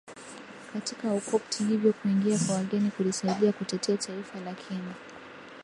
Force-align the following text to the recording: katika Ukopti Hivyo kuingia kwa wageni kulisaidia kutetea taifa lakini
katika 0.73 1.13
Ukopti 1.13 1.63
Hivyo 1.63 1.93
kuingia 1.93 2.37
kwa 2.47 2.55
wageni 2.55 2.91
kulisaidia 2.91 3.53
kutetea 3.53 3.97
taifa 3.97 4.39
lakini 4.39 4.93